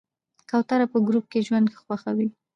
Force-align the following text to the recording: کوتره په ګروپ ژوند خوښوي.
کوتره 0.49 0.85
په 0.91 0.97
ګروپ 1.07 1.25
ژوند 1.47 1.67
خوښوي. 1.81 2.27